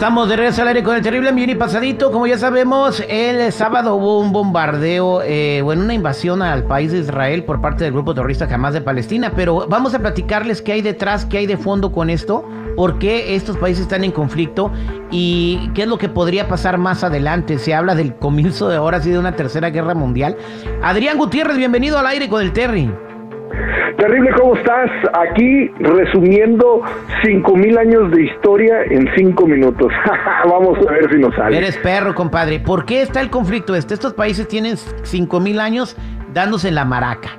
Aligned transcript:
Estamos 0.00 0.30
de 0.30 0.36
regreso 0.36 0.62
al 0.62 0.68
aire 0.68 0.82
con 0.82 0.96
el 0.96 1.02
terrible 1.02 1.30
millón 1.30 1.50
y 1.50 1.54
pasadito. 1.56 2.10
Como 2.10 2.26
ya 2.26 2.38
sabemos, 2.38 3.04
el 3.06 3.52
sábado 3.52 3.96
hubo 3.96 4.18
un 4.18 4.32
bombardeo, 4.32 5.20
eh, 5.20 5.60
bueno, 5.62 5.84
una 5.84 5.92
invasión 5.92 6.40
al 6.40 6.64
país 6.64 6.90
de 6.90 7.00
Israel 7.00 7.44
por 7.44 7.60
parte 7.60 7.84
del 7.84 7.92
grupo 7.92 8.14
terrorista 8.14 8.48
Hamas 8.50 8.72
de 8.72 8.80
Palestina. 8.80 9.34
Pero 9.36 9.66
vamos 9.68 9.92
a 9.92 9.98
platicarles 9.98 10.62
qué 10.62 10.72
hay 10.72 10.80
detrás, 10.80 11.26
qué 11.26 11.36
hay 11.36 11.46
de 11.46 11.58
fondo 11.58 11.92
con 11.92 12.08
esto, 12.08 12.48
por 12.76 12.98
qué 12.98 13.36
estos 13.36 13.58
países 13.58 13.82
están 13.82 14.02
en 14.02 14.10
conflicto 14.10 14.72
y 15.10 15.68
qué 15.74 15.82
es 15.82 15.88
lo 15.88 15.98
que 15.98 16.08
podría 16.08 16.48
pasar 16.48 16.78
más 16.78 17.04
adelante. 17.04 17.58
Se 17.58 17.74
habla 17.74 17.94
del 17.94 18.14
comienzo 18.14 18.70
de 18.70 18.76
ahora 18.76 19.02
sí 19.02 19.10
de 19.10 19.18
una 19.18 19.36
tercera 19.36 19.68
guerra 19.68 19.92
mundial. 19.92 20.34
Adrián 20.82 21.18
Gutiérrez, 21.18 21.58
bienvenido 21.58 21.98
al 21.98 22.06
aire 22.06 22.26
con 22.30 22.40
el 22.40 22.54
Terry. 22.54 22.90
Terrible, 23.98 24.30
¿cómo 24.38 24.56
estás? 24.56 24.90
Aquí 25.12 25.70
resumiendo 25.80 26.82
5000 27.22 27.78
años 27.78 28.10
de 28.12 28.22
historia 28.24 28.82
en 28.90 29.08
5 29.14 29.46
minutos. 29.46 29.92
Vamos 30.44 30.78
a 30.86 30.92
ver 30.92 31.10
si 31.10 31.18
nos 31.18 31.34
sale. 31.34 31.58
Eres 31.58 31.76
perro, 31.78 32.14
compadre. 32.14 32.60
¿Por 32.60 32.84
qué 32.84 33.02
está 33.02 33.20
el 33.20 33.30
conflicto 33.30 33.74
este? 33.74 33.94
Estos 33.94 34.14
países 34.14 34.48
tienen 34.48 34.76
5000 34.76 35.60
años 35.60 35.96
dándose 36.32 36.70
la 36.70 36.84
maraca. 36.84 37.30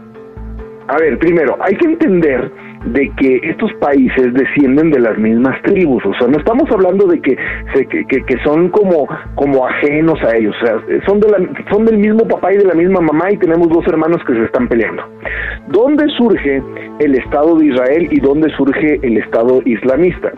A 0.88 0.98
ver, 0.98 1.18
primero, 1.20 1.58
hay 1.62 1.76
que 1.78 1.86
entender 1.86 2.52
de 2.86 3.12
que 3.18 3.40
estos 3.44 3.72
países 3.76 4.34
descienden 4.34 4.92
de 4.92 5.00
las 5.00 5.18
mismas 5.18 5.62
tribus, 5.64 6.04
o 6.06 6.14
sea, 6.16 6.28
no 6.28 6.38
estamos 6.38 6.70
hablando 6.72 7.06
de 7.08 7.22
que, 7.22 7.38
que, 7.90 8.06
que, 8.06 8.38
son 8.44 8.70
como, 8.70 9.08
como 9.36 9.68
ajenos 9.68 10.22
a 10.24 10.36
ellos, 10.36 10.56
o 10.62 10.66
sea, 10.66 10.82
son, 11.06 11.20
de 11.20 11.30
la, 11.30 11.38
son 11.72 11.86
del 11.86 11.98
mismo 11.98 12.28
papá 12.28 12.54
y 12.54 12.58
de 12.58 12.66
la 12.66 12.74
misma 12.74 13.02
mamá 13.02 13.32
y 13.32 13.38
tenemos 13.38 13.70
dos 13.70 13.86
hermanos 13.88 14.22
que 14.26 14.34
se 14.34 14.44
están 14.46 14.68
peleando. 14.68 15.04
¿Dónde 15.68 16.08
surge 16.18 16.62
el 17.00 17.16
Estado 17.16 17.58
de 17.58 17.68
Israel 17.68 18.08
y 18.12 18.20
dónde 18.20 18.50
surge 18.56 19.00
el 19.04 19.18
Estado 19.18 19.62
islamista? 19.66 20.32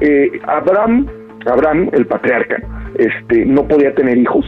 Eh, 0.00 0.30
Abraham, 0.46 1.06
Abraham, 1.46 1.90
el 1.92 2.06
patriarca, 2.06 2.62
este, 2.98 3.44
no 3.46 3.66
podía 3.66 3.94
tener 3.94 4.18
hijos, 4.18 4.44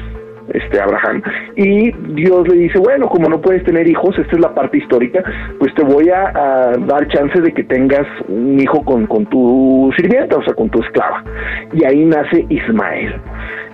este 0.52 0.80
Abraham. 0.80 1.22
Y 1.56 1.92
Dios 2.14 2.48
le 2.48 2.56
dice, 2.56 2.78
bueno, 2.78 3.08
como 3.08 3.28
no 3.28 3.40
puedes 3.40 3.64
tener 3.64 3.88
hijos, 3.88 4.18
esta 4.18 4.36
es 4.36 4.40
la 4.40 4.54
parte 4.54 4.78
histórica, 4.78 5.22
pues 5.58 5.74
te 5.74 5.82
voy 5.82 6.08
a, 6.10 6.32
dar 6.86 7.06
chance 7.08 7.40
de 7.40 7.52
que 7.52 7.64
tengas 7.64 8.06
un 8.28 8.58
hijo 8.60 8.84
con, 8.84 9.06
con 9.06 9.26
tu 9.26 9.92
sirvienta, 9.96 10.36
o 10.36 10.42
sea, 10.42 10.54
con 10.54 10.70
tu 10.70 10.80
esclava. 10.82 11.24
Y 11.72 11.84
ahí 11.84 12.04
nace 12.04 12.46
Ismael. 12.48 13.14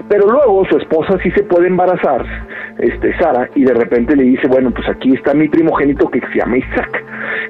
Pero 0.09 0.27
luego 0.27 0.65
su 0.67 0.77
esposa 0.77 1.19
sí 1.23 1.31
se 1.31 1.45
puede 1.45 1.69
embarazar, 1.69 2.25
este, 2.79 3.17
Sara, 3.19 3.49
y 3.55 3.65
de 3.65 3.73
repente 3.73 4.15
le 4.15 4.25
dice, 4.25 4.47
bueno, 4.49 4.71
pues 4.71 4.87
aquí 4.89 5.15
está 5.15 5.33
mi 5.33 5.49
primogénito 5.49 6.11
que 6.11 6.21
se 6.21 6.39
llama 6.39 6.59
Isaac. 6.59 7.03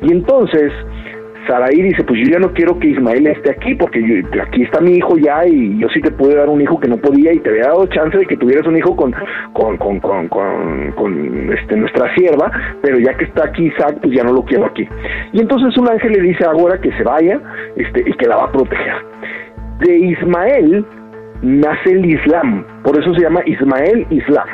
Y 0.02 0.12
entonces 0.12 0.72
Saraí 1.46 1.82
dice, 1.82 2.02
pues 2.04 2.20
yo 2.20 2.32
ya 2.32 2.38
no 2.38 2.52
quiero 2.52 2.78
que 2.78 2.88
Ismael 2.88 3.26
esté 3.26 3.50
aquí 3.50 3.74
porque 3.74 4.24
aquí 4.42 4.62
está 4.62 4.80
mi 4.80 4.96
hijo 4.96 5.16
ya 5.16 5.46
y 5.46 5.78
yo 5.78 5.88
sí 5.88 6.00
te 6.00 6.10
pude 6.10 6.34
dar 6.34 6.48
un 6.48 6.60
hijo 6.60 6.80
que 6.80 6.88
no 6.88 6.96
podía 6.96 7.32
y 7.32 7.40
te 7.40 7.50
había 7.50 7.64
dado 7.64 7.86
chance 7.86 8.16
de 8.16 8.26
que 8.26 8.36
tuvieras 8.36 8.66
un 8.66 8.76
hijo 8.76 8.96
con 8.96 9.14
con, 9.52 9.76
con, 9.76 10.00
con, 10.00 10.28
con, 10.28 11.52
este, 11.52 11.76
nuestra 11.76 12.14
sierva, 12.14 12.50
pero 12.82 12.98
ya 12.98 13.14
que 13.14 13.24
está 13.24 13.46
aquí 13.46 13.66
Isaac, 13.66 13.98
pues 14.02 14.14
ya 14.14 14.24
no 14.24 14.32
lo 14.32 14.44
quiero 14.44 14.66
aquí. 14.66 14.88
Y 15.32 15.40
entonces 15.40 15.76
un 15.76 15.88
ángel 15.88 16.12
le 16.12 16.20
dice 16.20 16.44
ahora 16.44 16.80
que 16.80 16.92
se 16.92 17.02
vaya 17.02 17.40
este, 17.76 18.08
y 18.08 18.12
que 18.14 18.26
la 18.26 18.36
va 18.36 18.44
a 18.44 18.52
proteger. 18.52 18.94
De 19.80 19.96
Ismael 19.96 20.84
nace 21.42 21.90
el 21.90 22.06
Islam, 22.06 22.64
por 22.82 22.98
eso 22.98 23.14
se 23.14 23.20
llama 23.20 23.40
Ismael 23.46 24.06
Islam. 24.10 24.48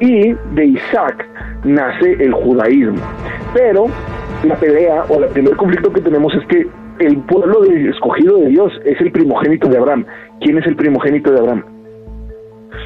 Y 0.00 0.34
de 0.54 0.64
Isaac 0.64 1.26
nace 1.64 2.12
el 2.20 2.32
judaísmo. 2.32 3.02
Pero 3.54 3.86
la 4.48 4.56
pelea 4.56 5.04
o 5.08 5.22
el 5.22 5.28
primer 5.30 5.56
conflicto 5.56 5.92
que 5.92 6.00
tenemos 6.00 6.34
es 6.34 6.46
que 6.46 6.66
el 6.98 7.18
pueblo 7.22 7.64
escogido 7.64 8.38
de 8.38 8.48
Dios 8.48 8.72
es 8.84 9.00
el 9.00 9.12
primogénito 9.12 9.68
de 9.68 9.78
Abraham. 9.78 10.06
¿Quién 10.40 10.58
es 10.58 10.66
el 10.66 10.76
primogénito 10.76 11.30
de 11.30 11.38
Abraham? 11.40 11.64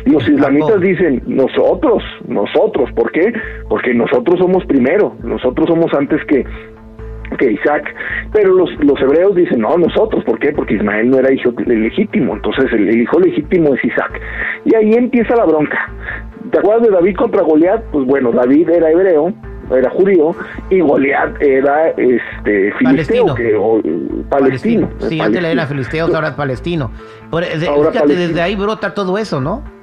Los 0.07 0.27
islamitas 0.29 0.81
dicen 0.81 1.23
nosotros, 1.27 2.03
nosotros, 2.27 2.91
¿por 2.93 3.13
qué? 3.13 3.33
Porque 3.69 3.93
nosotros 3.95 4.39
somos 4.39 4.65
primero, 4.65 5.15
nosotros 5.23 5.69
somos 5.69 5.93
antes 5.95 6.25
que, 6.25 6.45
que 7.39 7.53
Isaac, 7.53 7.95
pero 8.33 8.55
los, 8.55 8.71
los 8.83 9.01
hebreos 9.01 9.35
dicen, 9.35 9.61
no, 9.61 9.77
nosotros, 9.77 10.25
¿por 10.25 10.39
qué? 10.39 10.53
Porque 10.53 10.75
Ismael 10.75 11.11
no 11.11 11.19
era 11.19 11.33
hijo 11.33 11.53
legítimo, 11.67 12.35
entonces 12.35 12.73
el, 12.73 12.89
el, 12.89 13.03
hijo 13.03 13.21
legítimo 13.21 13.75
es 13.75 13.85
Isaac. 13.85 14.21
Y 14.65 14.75
ahí 14.75 14.95
empieza 14.95 15.37
la 15.37 15.45
bronca. 15.45 15.93
¿Te 16.51 16.59
acuerdas 16.59 16.89
de 16.89 16.95
David 16.95 17.17
contra 17.17 17.43
Goliat? 17.43 17.85
Pues 17.93 18.07
bueno, 18.07 18.33
David 18.33 18.71
era 18.71 18.91
hebreo, 18.91 19.35
era 19.71 19.91
judío 19.91 20.35
y 20.69 20.81
Goliat 20.81 21.41
era 21.41 21.91
este 21.91 22.73
filisteo 22.79 23.35
palestino. 23.35 24.29
palestino. 24.29 24.89
Sí, 25.09 25.21
antes 25.21 25.43
era 25.45 25.67
filisteo, 25.67 26.07
ahora 26.15 26.29
es 26.29 26.35
palestino. 26.35 26.91
fíjate, 27.31 28.15
desde 28.15 28.41
ahí 28.41 28.57
brota 28.57 28.95
todo 28.95 29.19
eso, 29.19 29.41
¿no? 29.41 29.80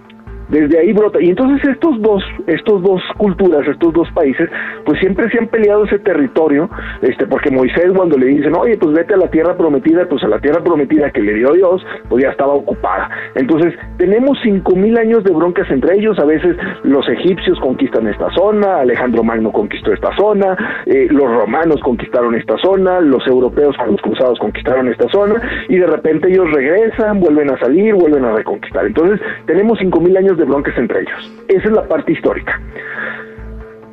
Desde 0.50 0.80
ahí 0.80 0.94
brota. 0.94 1.22
Y 1.22 1.30
entonces 1.30 1.68
estos 1.68 2.02
dos, 2.02 2.24
estos 2.48 2.82
dos 2.82 3.02
culturas, 3.18 3.68
estos 3.68 3.94
dos 3.94 4.10
países, 4.12 4.50
pues 4.86 5.00
siempre 5.00 5.30
se 5.30 5.40
han 5.40 5.48
peleado 5.48 5.86
ese 5.86 6.00
territorio, 6.00 6.70
este, 7.02 7.26
porque 7.26 7.52
Moisés 7.52 7.92
cuando 7.96 8.18
le 8.18 8.28
dicen, 8.28 8.56
oye, 8.56 8.78
pues 8.78 8.94
vete 8.94 9.14
a 9.14 9.18
la 9.18 9.30
tierra 9.30 9.56
prometida, 9.56 10.08
pues 10.08 10.24
a 10.24 10.28
la 10.28 10.40
tierra 10.40 10.64
prometida 10.64 11.12
que 11.12 11.22
le 11.22 11.34
dio 11.34 11.52
Dios, 11.54 11.86
pues 12.10 12.24
ya 12.24 12.30
estaba 12.30 12.54
ocupada. 12.54 13.10
Entonces, 13.36 13.74
tenemos 13.98 14.38
cinco 14.44 14.76
mil 14.76 14.98
años 14.98 15.24
de 15.24 15.34
broncas 15.34 15.70
entre 15.70 15.96
ellos, 15.96 16.18
a 16.20 16.26
veces 16.26 16.56
los 16.84 17.08
egipcios 17.10 17.60
conquistan 17.60 18.08
esta 18.08 18.30
zona, 18.32 18.80
Alejandro 18.82 19.24
Magno 19.24 19.52
conquistó 19.52 19.94
esta 19.94 20.16
zona, 20.16 20.84
eh, 20.86 21.08
los 21.10 21.30
romanos 21.30 21.82
conquistaron 21.82 22.36
esta 22.36 22.58
zona, 22.58 23.00
los 23.02 23.26
europeos 23.28 23.76
con 23.78 23.92
los 23.92 24.02
cruzados 24.02 24.40
conquistaron 24.40 24.88
esta 24.88 25.08
zona, 25.10 25.42
y 25.70 25.78
de 25.78 25.88
repente 25.88 26.30
ellos 26.30 26.52
regresan, 26.52 27.20
vuelven 27.20 27.52
a 27.52 27.60
salir, 27.60 27.94
vuelven 27.94 28.26
a 28.26 28.34
reconquistar. 28.34 28.86
Entonces, 28.86 29.20
tenemos 29.46 29.78
cinco 29.80 30.00
mil 30.00 30.16
años 30.16 30.37
de 30.38 30.46
broncas 30.46 30.78
entre 30.78 31.02
ellos. 31.02 31.32
Esa 31.48 31.68
es 31.68 31.72
la 31.72 31.88
parte 31.88 32.12
histórica. 32.14 32.60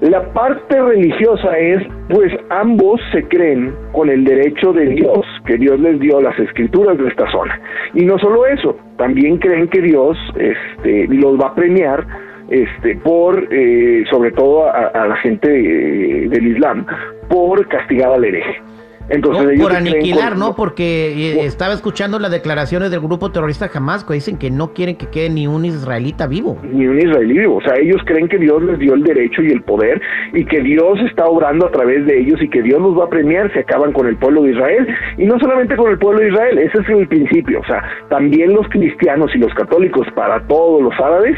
La 0.01 0.23
parte 0.35 0.83
religiosa 0.83 1.57
es, 1.57 1.83
pues 2.11 2.31
ambos 2.51 3.01
se 3.13 3.23
creen 3.25 3.75
con 3.93 4.11
el 4.11 4.25
derecho 4.25 4.73
de 4.73 4.87
Dios, 4.87 5.25
que 5.47 5.57
Dios 5.57 5.81
les 5.81 5.99
dio 5.99 6.21
las 6.21 6.39
escrituras 6.39 6.99
de 6.99 7.09
esta 7.09 7.31
zona. 7.31 7.59
Y 7.95 8.05
no 8.05 8.19
solo 8.19 8.45
eso, 8.47 8.77
también 8.99 9.39
creen 9.39 9.69
que 9.69 9.81
Dios 9.81 10.19
este, 10.37 11.07
los 11.09 11.41
va 11.41 11.49
a 11.49 11.55
premiar 11.55 12.05
este, 12.51 12.97
por, 12.97 13.49
eh, 13.51 14.05
sobre 14.11 14.33
todo 14.33 14.71
a, 14.71 15.07
la 15.07 15.17
gente 15.17 15.49
eh, 15.49 16.29
del 16.29 16.49
Islam, 16.49 16.85
por 17.31 17.67
castigar 17.69 18.13
al 18.13 18.25
hereje. 18.25 18.61
Entonces, 19.09 19.61
por 19.61 19.75
aniquilar, 19.75 20.37
¿no? 20.37 20.57
Porque 20.57 21.35
eh, 21.35 21.45
estaba 21.45 21.75
escuchando 21.75 22.19
las 22.19 22.31
declaraciones 22.31 22.91
del 22.91 23.01
grupo 23.01 23.31
terrorista 23.31 23.71
Hamas 23.73 24.05
que 24.05 24.15
dicen 24.15 24.39
que 24.39 24.51
no 24.51 24.73
quieren 24.73 24.97
que 24.97 25.07
quede 25.07 25.31
ni 25.31 25.47
un 25.47 25.65
israelita 25.65 26.27
vivo. 26.27 26.57
Ni 26.63 26.87
un 26.87 26.99
israelí 26.99 27.39
vivo. 27.39 27.57
O 27.57 27.61
sea, 27.61 27.75
ellos 27.77 28.01
creen 28.07 28.29
que 28.29 28.39
Dios 28.39 28.63
les 28.63 28.79
dio 28.79 28.95
el 28.95 29.03
derecho 29.03 29.43
y 29.43 29.53
el 29.53 29.63
poder 29.63 30.01
y 30.33 30.45
que 30.47 30.61
Dios 30.61 30.99
está 31.01 31.27
obrando 31.27 31.67
a 31.67 31.71
través 31.71 32.07
de 32.07 32.19
ellos 32.21 32.41
y 32.43 32.49
que 32.49 32.63
Dios 32.63 32.81
los 32.81 32.99
va 32.99 33.05
a 33.05 33.09
premiar 33.09 33.53
si 33.53 33.59
acaban 33.59 33.93
con 33.93 34.07
el 34.07 34.17
pueblo 34.17 34.43
de 34.43 34.53
Israel. 34.53 34.87
Y 35.19 35.27
no 35.27 35.39
solamente 35.39 35.77
con 35.77 35.91
el 35.91 35.99
pueblo 35.99 36.21
de 36.21 36.29
Israel, 36.29 36.59
ese 36.59 36.79
es 36.79 36.89
el 36.89 37.07
principio. 37.09 37.61
O 37.61 37.65
sea, 37.67 37.83
también 38.09 38.55
los 38.55 38.67
cristianos 38.69 39.31
y 39.35 39.39
los 39.39 39.53
católicos, 39.55 40.07
para 40.15 40.41
todos 40.47 40.83
los 40.83 40.95
árabes, 40.99 41.37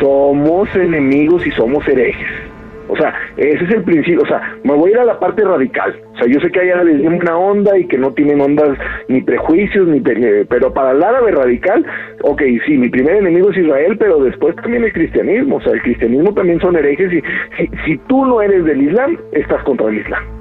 somos 0.00 0.74
enemigos 0.76 1.46
y 1.46 1.50
somos 1.52 1.86
herejes. 1.88 2.45
O 2.88 2.96
sea, 2.96 3.14
ese 3.36 3.64
es 3.64 3.70
el 3.70 3.82
principio. 3.82 4.22
O 4.22 4.26
sea, 4.26 4.56
me 4.64 4.74
voy 4.74 4.90
a 4.90 4.94
ir 4.94 4.98
a 5.00 5.04
la 5.04 5.18
parte 5.18 5.44
radical. 5.44 5.94
O 6.14 6.18
sea, 6.18 6.26
yo 6.26 6.40
sé 6.40 6.50
que 6.50 6.72
árabes 6.72 7.00
de 7.00 7.08
una 7.08 7.36
onda 7.36 7.76
y 7.78 7.86
que 7.86 7.98
no 7.98 8.12
tienen 8.12 8.40
ondas 8.40 8.78
ni 9.08 9.20
prejuicios, 9.22 9.86
ni 9.88 10.00
pero 10.48 10.72
para 10.72 10.92
el 10.92 11.02
árabe 11.02 11.32
radical, 11.32 11.84
ok, 12.22 12.42
sí, 12.66 12.78
mi 12.78 12.88
primer 12.88 13.16
enemigo 13.16 13.50
es 13.50 13.58
Israel, 13.58 13.96
pero 13.98 14.22
después 14.22 14.54
también 14.56 14.84
el 14.84 14.92
cristianismo. 14.92 15.56
O 15.56 15.60
sea, 15.60 15.72
el 15.72 15.82
cristianismo 15.82 16.32
también 16.34 16.60
son 16.60 16.76
herejes 16.76 17.12
y 17.12 17.22
si, 17.56 17.70
si 17.84 17.98
tú 18.06 18.24
no 18.24 18.40
eres 18.40 18.64
del 18.64 18.82
Islam, 18.82 19.18
estás 19.32 19.62
contra 19.64 19.88
el 19.88 19.98
Islam. 19.98 20.36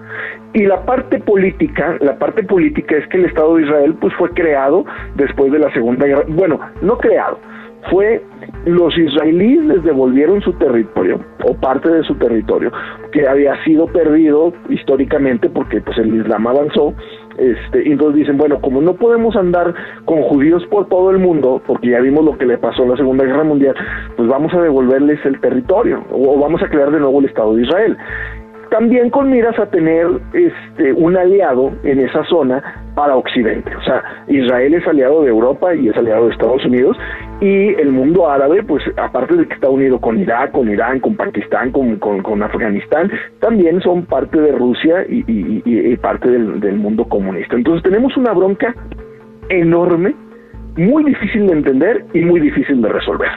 Y 0.53 0.65
la 0.65 0.85
parte 0.85 1.19
política, 1.19 1.97
la 1.99 2.17
parte 2.17 2.41
política 2.43 2.95
es 2.95 3.05
que 3.07 3.17
el 3.17 3.25
Estado 3.25 3.57
de 3.57 3.63
Israel 3.63 3.95
pues 3.99 4.13
fue 4.13 4.29
creado 4.29 4.85
después 5.15 5.51
de 5.51 5.59
la 5.59 5.71
Segunda 5.73 6.05
Guerra, 6.05 6.23
bueno, 6.29 6.59
no 6.81 6.97
creado, 6.97 7.39
fue 7.89 8.21
los 8.65 8.97
israelíes 8.97 9.65
les 9.65 9.83
devolvieron 9.83 10.41
su 10.41 10.53
territorio 10.53 11.19
o 11.43 11.53
parte 11.55 11.89
de 11.89 12.03
su 12.03 12.15
territorio 12.15 12.71
que 13.11 13.27
había 13.27 13.63
sido 13.63 13.87
perdido 13.87 14.53
históricamente 14.69 15.49
porque 15.49 15.81
pues 15.81 15.97
el 15.97 16.15
Islam 16.15 16.47
avanzó 16.47 16.93
este, 17.37 17.87
y 17.87 17.91
entonces 17.91 18.19
dicen, 18.19 18.37
bueno, 18.37 18.61
como 18.61 18.81
no 18.81 18.93
podemos 18.93 19.35
andar 19.35 19.73
con 20.05 20.21
judíos 20.21 20.65
por 20.67 20.87
todo 20.87 21.11
el 21.11 21.19
mundo, 21.19 21.61
porque 21.67 21.89
ya 21.89 21.99
vimos 21.99 22.23
lo 22.23 22.37
que 22.37 22.45
le 22.45 22.57
pasó 22.57 22.83
en 22.83 22.91
la 22.91 22.97
Segunda 22.97 23.25
Guerra 23.25 23.43
Mundial, 23.43 23.75
pues 24.15 24.29
vamos 24.29 24.53
a 24.53 24.61
devolverles 24.61 25.19
el 25.25 25.39
territorio 25.41 26.01
o 26.11 26.39
vamos 26.39 26.63
a 26.63 26.69
crear 26.69 26.91
de 26.91 26.99
nuevo 26.99 27.19
el 27.19 27.25
Estado 27.25 27.55
de 27.55 27.63
Israel 27.63 27.97
también 28.69 29.09
con 29.09 29.29
miras 29.29 29.57
a 29.59 29.67
tener 29.67 30.07
este, 30.33 30.93
un 30.93 31.17
aliado 31.17 31.71
en 31.83 31.99
esa 31.99 32.23
zona 32.25 32.63
para 32.95 33.15
Occidente. 33.15 33.75
O 33.75 33.81
sea, 33.81 34.03
Israel 34.27 34.73
es 34.73 34.87
aliado 34.87 35.23
de 35.23 35.29
Europa 35.29 35.75
y 35.75 35.89
es 35.89 35.97
aliado 35.97 36.27
de 36.27 36.33
Estados 36.33 36.65
Unidos 36.65 36.97
y 37.41 37.73
el 37.75 37.91
mundo 37.91 38.29
árabe, 38.29 38.63
pues 38.63 38.83
aparte 38.97 39.35
de 39.35 39.47
que 39.47 39.53
está 39.53 39.69
unido 39.69 39.99
con 39.99 40.19
Irak, 40.19 40.51
con 40.51 40.69
Irán, 40.69 40.99
con 40.99 41.15
Pakistán, 41.15 41.71
con, 41.71 41.97
con, 41.97 42.43
Afganistán, 42.43 43.11
también 43.39 43.81
son 43.81 44.05
parte 44.05 44.39
de 44.39 44.51
Rusia 44.53 45.05
y, 45.07 45.95
parte 45.97 46.29
del, 46.29 46.59
del 46.59 46.75
mundo 46.75 47.05
comunista. 47.05 47.55
Entonces 47.55 47.83
tenemos 47.83 48.15
una 48.17 48.33
bronca 48.33 48.73
enorme 49.49 50.15
muy 50.77 51.03
difícil 51.03 51.47
de 51.47 51.53
entender 51.53 52.05
y 52.13 52.21
muy 52.21 52.39
difícil 52.39 52.81
de 52.81 52.89
resolver. 52.89 53.29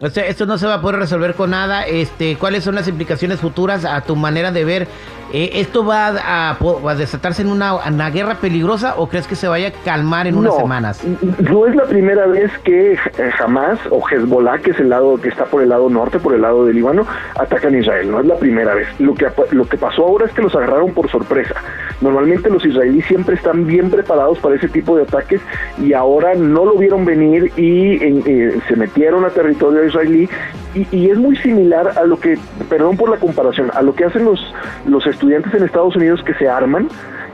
Esto 0.00 0.46
no 0.46 0.58
se 0.58 0.66
va 0.66 0.74
a 0.74 0.80
poder 0.80 1.00
resolver 1.00 1.34
con 1.34 1.50
nada. 1.50 1.84
Este, 1.86 2.36
¿Cuáles 2.36 2.62
son 2.62 2.76
las 2.76 2.86
implicaciones 2.86 3.40
futuras 3.40 3.84
a 3.84 4.00
tu 4.02 4.14
manera 4.14 4.52
de 4.52 4.64
ver? 4.64 4.88
Eh, 5.32 5.50
¿Esto 5.54 5.84
va 5.84 6.08
a, 6.08 6.94
desatarse 6.94 7.42
en 7.42 7.48
una, 7.48 8.10
guerra 8.10 8.36
peligrosa 8.36 8.94
o 8.96 9.08
crees 9.08 9.26
que 9.26 9.36
se 9.36 9.46
vaya 9.48 9.68
a 9.68 9.72
calmar 9.84 10.26
en 10.26 10.36
unas 10.36 10.56
semanas? 10.56 11.02
No 11.38 11.66
es 11.66 11.74
la 11.74 11.84
primera 11.84 12.26
vez 12.26 12.50
que 12.64 12.96
Hamas 13.38 13.78
o 13.90 14.02
Hezbollah, 14.08 14.58
que 14.58 14.70
es 14.70 14.80
el 14.80 14.88
lado 14.88 15.20
que 15.20 15.28
está 15.28 15.44
por 15.44 15.62
el 15.62 15.68
lado 15.68 15.90
norte, 15.90 16.18
por 16.18 16.34
el 16.34 16.42
lado 16.42 16.64
del 16.64 16.76
Líbano, 16.76 17.06
atacan 17.38 17.74
a 17.74 17.78
Israel. 17.78 18.10
No 18.10 18.20
es 18.20 18.26
la 18.26 18.36
primera 18.36 18.74
vez. 18.74 18.88
Lo 18.98 19.14
que, 19.14 19.26
lo 19.50 19.68
que 19.68 19.76
pasó 19.76 20.04
ahora 20.04 20.26
es 20.26 20.32
que 20.32 20.42
los 20.42 20.54
agarraron 20.54 20.92
por 20.92 21.10
sorpresa. 21.10 21.54
Normalmente 22.00 22.48
los 22.48 22.64
israelíes 22.64 23.06
siempre 23.06 23.34
están 23.34 23.66
bien 23.66 23.90
preparados 23.90 24.38
para 24.38 24.54
ese 24.54 24.68
tipo 24.68 24.96
de 24.96 25.02
ataques 25.02 25.40
y 25.82 25.92
ahora 25.92 26.34
no 26.34 26.64
lo 26.64 26.76
vieron 26.76 27.04
venir 27.04 27.52
y 27.56 27.96
eh, 28.02 28.58
se 28.68 28.76
metieron 28.76 29.24
a 29.24 29.30
territorio 29.30 29.84
israelí 29.84 30.28
y, 30.74 31.10
es 31.10 31.18
muy 31.18 31.36
similar 31.36 31.92
a 31.96 32.04
lo 32.04 32.18
que, 32.18 32.38
perdón 32.68 32.96
por 32.96 33.10
la 33.10 33.16
comparación, 33.16 33.70
a 33.74 33.82
lo 33.82 33.94
que 33.94 34.04
hacen 34.04 34.24
los, 34.24 34.40
los 34.86 35.06
estudiantes 35.06 35.52
en 35.54 35.64
Estados 35.64 35.96
Unidos 35.96 36.22
que 36.24 36.34
se 36.34 36.48
arman 36.48 36.88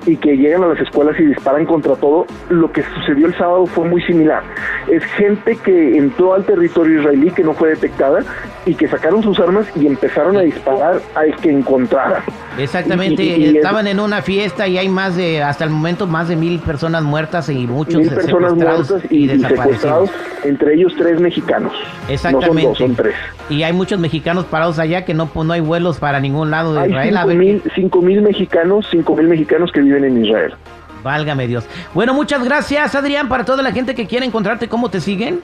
y 0.06 0.16
que 0.16 0.36
llegan 0.36 0.62
a 0.62 0.68
las 0.68 0.80
escuelas 0.80 1.18
y 1.18 1.24
disparan 1.24 1.66
contra 1.66 1.96
todo, 1.96 2.26
lo 2.50 2.70
que 2.70 2.82
sucedió 2.82 3.26
el 3.26 3.34
sábado 3.36 3.66
fue 3.66 3.88
muy 3.88 4.02
similar. 4.02 4.42
Es 4.88 5.02
gente 5.04 5.56
que 5.56 5.96
entró 5.96 6.34
al 6.34 6.44
territorio 6.44 7.00
israelí 7.00 7.30
que 7.30 7.42
no 7.42 7.54
fue 7.54 7.70
detectada 7.70 8.20
y 8.66 8.74
que 8.74 8.88
sacaron 8.88 9.22
sus 9.22 9.38
armas 9.38 9.66
y 9.76 9.86
empezaron 9.86 10.36
a 10.36 10.40
disparar 10.40 11.00
al 11.14 11.36
que 11.36 11.50
encontraran. 11.50 12.22
Exactamente, 12.58 13.56
estaban 13.56 13.86
en 13.86 14.00
una 14.00 14.22
fiesta 14.22 14.66
y 14.68 14.78
hay 14.78 14.88
más 14.88 15.16
de, 15.16 15.42
hasta 15.42 15.64
el 15.64 15.70
momento, 15.70 16.06
más 16.06 16.28
de 16.28 16.36
mil 16.36 16.58
personas 16.60 17.02
muertas 17.02 17.48
y 17.48 17.66
muchos 17.66 18.00
mil 18.00 18.10
personas 18.10 18.54
muertas 18.54 19.02
y, 19.10 19.28
secuestrados, 19.28 20.10
entre 20.44 20.74
ellos 20.74 20.94
tres 20.96 21.20
mexicanos. 21.20 21.72
Exactamente. 22.08 22.62
No 22.62 22.62
son 22.62 22.70
dos, 22.70 22.78
son 22.78 22.96
tres. 22.96 23.14
Y 23.50 23.62
hay 23.62 23.72
muchos 23.72 23.98
mexicanos 23.98 24.44
parados 24.44 24.78
allá 24.78 25.04
que 25.04 25.14
no, 25.14 25.26
pues, 25.26 25.46
no 25.46 25.52
hay 25.52 25.60
vuelos 25.60 25.98
para 25.98 26.20
ningún 26.20 26.50
lado 26.50 26.74
de 26.74 26.88
Israel. 26.88 27.16
Hay 27.16 27.62
cinco 27.74 28.00
mil 28.00 28.22
mexicanos, 28.22 28.86
cinco 28.90 29.16
mil 29.16 29.28
mexicanos 29.28 29.72
que 29.72 29.80
viven 29.80 30.04
en 30.04 30.24
Israel. 30.24 30.54
Válgame 31.02 31.46
Dios. 31.46 31.66
Bueno, 31.92 32.14
muchas 32.14 32.42
gracias, 32.42 32.94
Adrián. 32.94 33.28
Para 33.28 33.44
toda 33.44 33.62
la 33.62 33.72
gente 33.72 33.94
que 33.94 34.06
quiere 34.06 34.24
encontrarte, 34.24 34.68
¿cómo 34.68 34.88
te 34.88 35.00
siguen? 35.00 35.40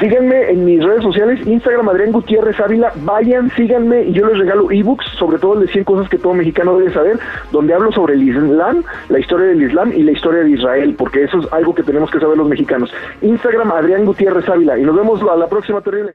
Síganme 0.00 0.50
en 0.50 0.64
mis 0.64 0.82
redes 0.82 1.02
sociales, 1.02 1.46
Instagram 1.46 1.88
Adrián 1.90 2.12
Gutiérrez 2.12 2.58
Ávila, 2.58 2.92
vayan, 3.02 3.50
síganme 3.50 4.04
y 4.04 4.12
yo 4.12 4.26
les 4.26 4.38
regalo 4.38 4.70
ebooks, 4.70 5.04
sobre 5.18 5.38
todo 5.38 5.60
de 5.60 5.68
100 5.68 5.84
cosas 5.84 6.08
que 6.08 6.16
todo 6.16 6.32
mexicano 6.32 6.78
debe 6.78 6.92
saber, 6.92 7.18
donde 7.52 7.74
hablo 7.74 7.92
sobre 7.92 8.14
el 8.14 8.26
Islam, 8.26 8.82
la 9.10 9.18
historia 9.18 9.48
del 9.48 9.62
Islam 9.62 9.92
y 9.94 10.02
la 10.02 10.12
historia 10.12 10.42
de 10.42 10.50
Israel, 10.50 10.94
porque 10.96 11.24
eso 11.24 11.38
es 11.38 11.52
algo 11.52 11.74
que 11.74 11.82
tenemos 11.82 12.10
que 12.10 12.18
saber 12.18 12.38
los 12.38 12.48
mexicanos. 12.48 12.92
Instagram 13.20 13.72
Adrián 13.72 14.06
Gutiérrez 14.06 14.48
Ávila 14.48 14.78
y 14.78 14.84
nos 14.84 14.96
vemos 14.96 15.20
a 15.22 15.36
la 15.36 15.48
próxima 15.48 15.80
terrible. 15.82 16.12